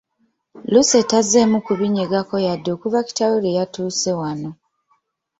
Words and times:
Lucky 0.73 1.01
tazzeemu 1.11 1.57
kubinyegako 1.65 2.35
yadde 2.45 2.69
okuva 2.75 2.99
kitaawe 3.07 3.37
lwe 3.43 3.57
yatuuse 3.57 4.11
wano. 4.19 4.49